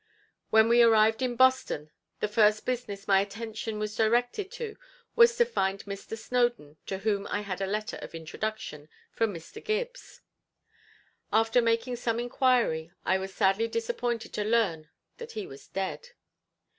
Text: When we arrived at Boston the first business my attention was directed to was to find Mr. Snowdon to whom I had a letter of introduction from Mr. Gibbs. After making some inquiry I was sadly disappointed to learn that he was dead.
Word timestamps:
When 0.49 0.67
we 0.67 0.81
arrived 0.81 1.21
at 1.21 1.37
Boston 1.37 1.91
the 2.21 2.27
first 2.27 2.65
business 2.65 3.07
my 3.07 3.21
attention 3.21 3.77
was 3.77 3.95
directed 3.95 4.49
to 4.53 4.75
was 5.15 5.37
to 5.37 5.45
find 5.45 5.85
Mr. 5.85 6.17
Snowdon 6.17 6.77
to 6.87 6.97
whom 6.97 7.27
I 7.27 7.41
had 7.41 7.61
a 7.61 7.67
letter 7.67 7.97
of 7.97 8.15
introduction 8.15 8.89
from 9.11 9.31
Mr. 9.31 9.63
Gibbs. 9.63 10.21
After 11.31 11.61
making 11.61 11.97
some 11.97 12.19
inquiry 12.19 12.91
I 13.05 13.19
was 13.19 13.31
sadly 13.31 13.67
disappointed 13.67 14.33
to 14.33 14.43
learn 14.43 14.89
that 15.17 15.33
he 15.33 15.45
was 15.45 15.67
dead. 15.67 16.09